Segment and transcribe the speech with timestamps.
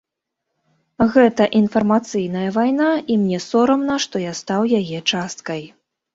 [1.15, 5.63] Гэта інфармацыйная вайна, і мне сорамна, што я стаў яе часткай.